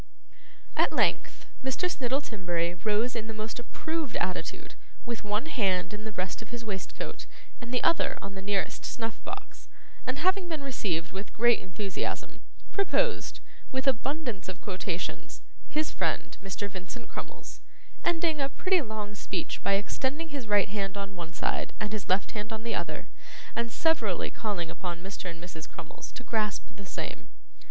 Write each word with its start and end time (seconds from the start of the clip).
At 0.75 0.91
length 0.91 1.45
Mr. 1.63 1.87
Snittle 1.87 2.23
Timberry 2.23 2.73
rose 2.73 3.15
in 3.15 3.27
the 3.27 3.35
most 3.35 3.59
approved 3.59 4.15
attitude, 4.17 4.73
with 5.05 5.23
one 5.23 5.45
hand 5.45 5.93
in 5.93 6.05
the 6.05 6.11
breast 6.11 6.41
of 6.41 6.49
his 6.49 6.65
waistcoat 6.65 7.27
and 7.61 7.71
the 7.71 7.83
other 7.83 8.17
on 8.19 8.33
the 8.33 8.41
nearest 8.41 8.83
snuff 8.83 9.23
box, 9.23 9.69
and 10.07 10.17
having 10.17 10.49
been 10.49 10.63
received 10.63 11.11
with 11.11 11.33
great 11.33 11.59
enthusiasm, 11.59 12.41
proposed, 12.71 13.41
with 13.71 13.85
abundance 13.85 14.49
of 14.49 14.59
quotations, 14.59 15.43
his 15.69 15.91
friend 15.91 16.35
Mr. 16.41 16.67
Vincent 16.67 17.07
Crummles: 17.07 17.61
ending 18.03 18.41
a 18.41 18.49
pretty 18.49 18.81
long 18.81 19.13
speech 19.13 19.61
by 19.61 19.73
extending 19.73 20.29
his 20.29 20.47
right 20.47 20.69
hand 20.69 20.97
on 20.97 21.15
one 21.15 21.31
side 21.31 21.73
and 21.79 21.93
his 21.93 22.09
left 22.09 22.35
on 22.35 22.63
the 22.63 22.73
other, 22.73 23.07
and 23.55 23.71
severally 23.71 24.31
calling 24.31 24.71
upon 24.71 25.03
Mr. 25.03 25.29
and 25.29 25.39
Mrs. 25.39 25.69
Crummles 25.69 26.11
to 26.13 26.23
grasp 26.23 26.75
the 26.75 26.87
same. 26.87 27.27